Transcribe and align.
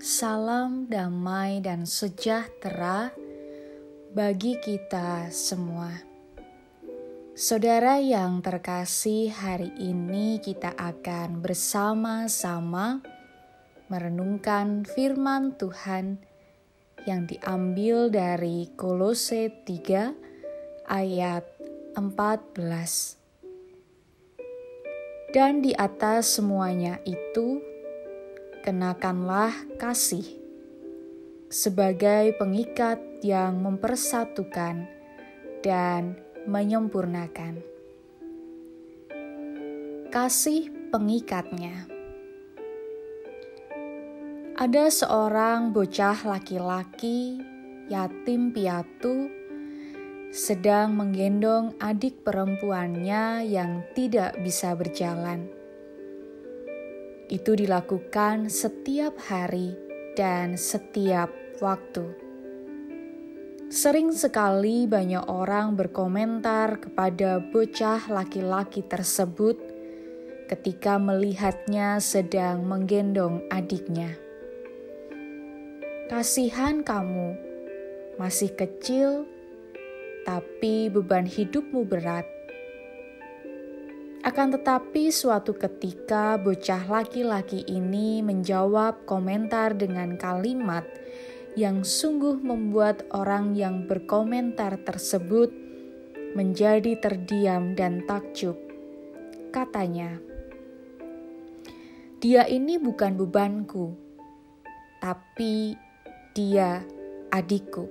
Salam 0.00 0.88
damai 0.88 1.60
dan 1.60 1.84
sejahtera 1.84 3.12
bagi 4.16 4.56
kita 4.56 5.28
semua. 5.28 5.92
Saudara 7.36 8.00
yang 8.00 8.40
terkasih, 8.40 9.28
hari 9.28 9.68
ini 9.76 10.40
kita 10.40 10.72
akan 10.72 11.44
bersama-sama 11.44 13.04
merenungkan 13.92 14.88
firman 14.88 15.60
Tuhan 15.60 16.16
yang 17.04 17.28
diambil 17.28 18.08
dari 18.08 18.72
Kolose 18.72 19.52
3 19.52 20.88
ayat 20.88 21.44
14. 21.92 23.20
Dan 25.36 25.60
di 25.60 25.76
atas 25.76 26.40
semuanya 26.40 26.96
itu, 27.04 27.69
kenakanlah 28.60 29.52
kasih 29.80 30.24
sebagai 31.48 32.36
pengikat 32.36 33.00
yang 33.24 33.58
mempersatukan 33.58 34.84
dan 35.64 36.16
menyempurnakan. 36.44 37.60
Kasih 40.12 40.68
pengikatnya. 40.92 41.88
Ada 44.60 44.92
seorang 44.92 45.72
bocah 45.72 46.20
laki-laki 46.28 47.40
yatim 47.88 48.52
piatu 48.52 49.32
sedang 50.30 50.94
menggendong 50.94 51.74
adik 51.82 52.22
perempuannya 52.22 53.42
yang 53.48 53.82
tidak 53.96 54.36
bisa 54.44 54.76
berjalan 54.76 55.59
itu 57.30 57.54
dilakukan 57.54 58.50
setiap 58.50 59.14
hari 59.30 59.78
dan 60.18 60.58
setiap 60.58 61.30
waktu. 61.62 62.10
Sering 63.70 64.10
sekali 64.10 64.90
banyak 64.90 65.30
orang 65.30 65.78
berkomentar 65.78 66.82
kepada 66.82 67.38
bocah 67.38 68.10
laki-laki 68.10 68.82
tersebut 68.82 69.62
ketika 70.50 70.98
melihatnya 70.98 72.02
sedang 72.02 72.66
menggendong 72.66 73.46
adiknya. 73.46 74.18
Kasihan 76.10 76.82
kamu, 76.82 77.38
masih 78.18 78.50
kecil, 78.58 79.30
tapi 80.26 80.90
beban 80.90 81.22
hidupmu 81.22 81.86
berat 81.86 82.26
akan 84.20 84.52
tetapi, 84.52 85.08
suatu 85.08 85.56
ketika 85.56 86.36
bocah 86.36 86.84
laki-laki 86.92 87.64
ini 87.64 88.20
menjawab 88.20 89.08
komentar 89.08 89.72
dengan 89.72 90.20
kalimat 90.20 90.84
yang 91.56 91.80
sungguh 91.80 92.36
membuat 92.44 93.08
orang 93.16 93.56
yang 93.56 93.88
berkomentar 93.88 94.76
tersebut 94.84 95.48
menjadi 96.36 97.00
terdiam 97.00 97.72
dan 97.72 98.04
takjub. 98.04 98.60
Katanya, 99.50 100.20
"Dia 102.20 102.44
ini 102.44 102.76
bukan 102.76 103.16
bebanku, 103.16 103.96
tapi 105.00 105.80
dia 106.36 106.84
adikku." 107.32 107.88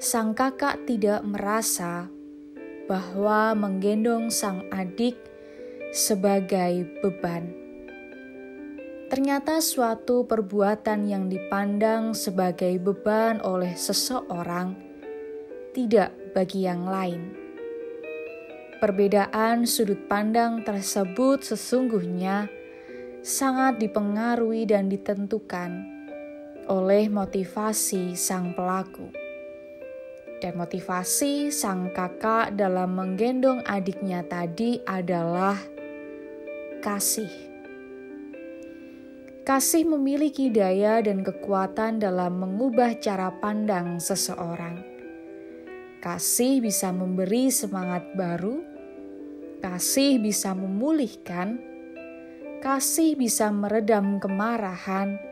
Sang 0.00 0.32
kakak 0.32 0.88
tidak 0.88 1.22
merasa 1.28 2.10
bahwa 2.90 3.54
menggendong 3.54 4.32
sang 4.32 4.66
adik 4.74 5.14
sebagai 5.92 6.88
beban. 7.04 7.52
Ternyata 9.12 9.60
suatu 9.60 10.24
perbuatan 10.24 11.04
yang 11.04 11.28
dipandang 11.28 12.16
sebagai 12.16 12.80
beban 12.80 13.44
oleh 13.44 13.76
seseorang 13.76 14.72
tidak 15.76 16.16
bagi 16.32 16.64
yang 16.64 16.88
lain. 16.88 17.36
Perbedaan 18.80 19.68
sudut 19.68 20.08
pandang 20.08 20.64
tersebut 20.64 21.44
sesungguhnya 21.44 22.48
sangat 23.20 23.78
dipengaruhi 23.78 24.66
dan 24.66 24.88
ditentukan 24.88 25.86
oleh 26.66 27.06
motivasi 27.12 28.16
sang 28.18 28.56
pelaku 28.56 29.21
dan 30.42 30.58
motivasi 30.58 31.54
sang 31.54 31.94
kakak 31.94 32.58
dalam 32.58 32.98
menggendong 32.98 33.62
adiknya 33.62 34.26
tadi 34.26 34.82
adalah 34.82 35.54
kasih. 36.82 37.30
Kasih 39.46 39.86
memiliki 39.86 40.50
daya 40.50 40.98
dan 40.98 41.22
kekuatan 41.22 42.02
dalam 42.02 42.42
mengubah 42.42 42.98
cara 42.98 43.30
pandang 43.38 44.02
seseorang. 44.02 44.82
Kasih 46.02 46.58
bisa 46.58 46.90
memberi 46.90 47.54
semangat 47.54 48.02
baru, 48.18 48.58
kasih 49.62 50.18
bisa 50.18 50.58
memulihkan, 50.58 51.62
kasih 52.58 53.14
bisa 53.14 53.54
meredam 53.54 54.18
kemarahan, 54.18 55.22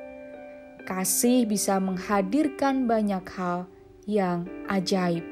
kasih 0.86 1.50
bisa 1.50 1.82
menghadirkan 1.82 2.86
banyak 2.86 3.26
hal 3.34 3.66
yang 4.10 4.50
ajaib. 4.66 5.22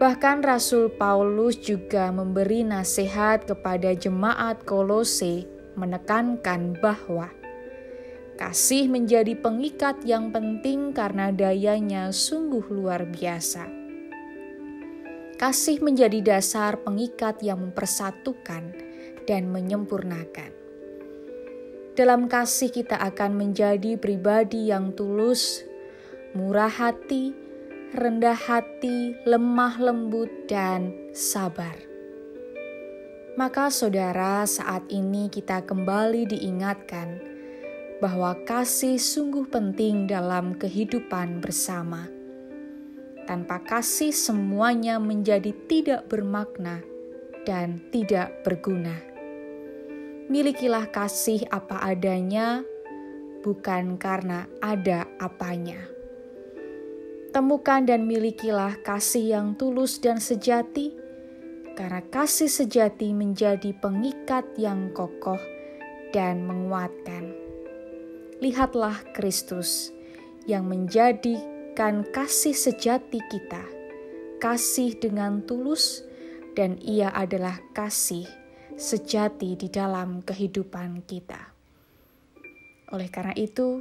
Bahkan 0.00 0.40
Rasul 0.42 0.88
Paulus 0.88 1.60
juga 1.60 2.08
memberi 2.08 2.64
nasihat 2.64 3.44
kepada 3.44 3.92
jemaat 3.92 4.64
Kolose 4.64 5.46
menekankan 5.76 6.80
bahwa 6.80 7.30
kasih 8.40 8.90
menjadi 8.90 9.38
pengikat 9.38 10.02
yang 10.02 10.34
penting 10.34 10.90
karena 10.90 11.30
dayanya 11.30 12.10
sungguh 12.10 12.64
luar 12.72 13.06
biasa. 13.06 13.68
Kasih 15.38 15.78
menjadi 15.84 16.18
dasar 16.18 16.82
pengikat 16.82 17.38
yang 17.44 17.62
mempersatukan 17.62 18.74
dan 19.22 19.42
menyempurnakan. 19.54 20.50
Dalam 21.92 22.26
kasih 22.26 22.72
kita 22.72 22.98
akan 22.98 23.38
menjadi 23.38 24.00
pribadi 24.00 24.72
yang 24.72 24.96
tulus 24.96 25.62
murah 26.32 26.72
hati, 26.72 27.36
rendah 27.92 28.36
hati, 28.36 29.12
lemah 29.28 29.76
lembut, 29.76 30.32
dan 30.48 30.96
sabar. 31.12 31.76
Maka, 33.36 33.68
saudara, 33.68 34.48
saat 34.48 34.88
ini 34.88 35.28
kita 35.28 35.64
kembali 35.64 36.24
diingatkan 36.24 37.20
bahwa 38.00 38.32
kasih 38.48 38.96
sungguh 38.96 39.44
penting 39.52 40.08
dalam 40.08 40.56
kehidupan 40.56 41.44
bersama. 41.44 42.08
Tanpa 43.28 43.60
kasih, 43.60 44.16
semuanya 44.16 44.96
menjadi 44.96 45.52
tidak 45.68 46.08
bermakna 46.08 46.80
dan 47.44 47.76
tidak 47.92 48.40
berguna. 48.40 48.96
Milikilah 50.32 50.88
kasih 50.88 51.44
apa 51.52 51.76
adanya, 51.84 52.64
bukan 53.44 54.00
karena 54.00 54.48
ada 54.64 55.04
apanya. 55.20 55.91
Temukan 57.32 57.88
dan 57.88 58.04
milikilah 58.04 58.84
kasih 58.84 59.32
yang 59.32 59.56
tulus 59.56 59.96
dan 60.04 60.20
sejati, 60.20 60.92
karena 61.72 62.04
kasih 62.12 62.52
sejati 62.52 63.16
menjadi 63.16 63.72
pengikat 63.80 64.44
yang 64.60 64.92
kokoh 64.92 65.40
dan 66.12 66.44
menguatkan. 66.44 67.32
Lihatlah 68.36 69.00
Kristus 69.16 69.96
yang 70.44 70.68
menjadikan 70.68 72.04
kasih 72.12 72.52
sejati 72.52 73.24
kita, 73.32 73.64
kasih 74.36 74.92
dengan 75.00 75.40
tulus, 75.48 76.04
dan 76.52 76.76
Ia 76.84 77.16
adalah 77.16 77.56
kasih 77.72 78.28
sejati 78.76 79.56
di 79.56 79.72
dalam 79.72 80.20
kehidupan 80.20 81.08
kita. 81.08 81.48
Oleh 82.92 83.08
karena 83.08 83.32
itu, 83.40 83.80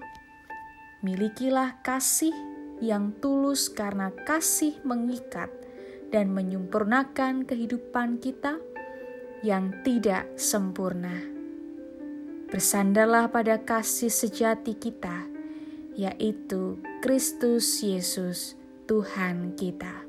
milikilah 1.03 1.83
kasih 1.83 2.50
yang 2.81 3.13
tulus 3.21 3.69
karena 3.69 4.09
kasih 4.25 4.81
mengikat 4.81 5.53
dan 6.11 6.33
menyempurnakan 6.33 7.47
kehidupan 7.47 8.19
kita 8.19 8.57
yang 9.45 9.71
tidak 9.85 10.27
sempurna. 10.35 11.15
Bersandarlah 12.51 13.31
pada 13.31 13.63
kasih 13.63 14.11
sejati 14.11 14.75
kita, 14.75 15.23
yaitu 15.95 16.81
Kristus 16.99 17.79
Yesus, 17.79 18.59
Tuhan 18.91 19.55
kita. 19.55 20.03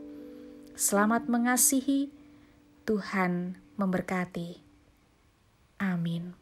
Selamat 0.75 1.31
mengasihi, 1.31 2.11
Tuhan 2.83 3.63
memberkati. 3.79 4.59
Amin. 5.79 6.42